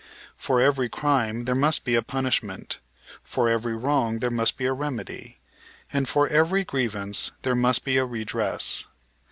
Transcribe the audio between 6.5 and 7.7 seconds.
grievance there